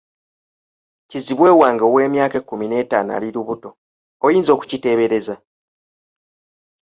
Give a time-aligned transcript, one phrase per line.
[1.09, 3.69] Kizibwe wange ow'emyaka ekkumi n'etaano ali lubuto,
[4.25, 5.35] oyinza okukiteebereza?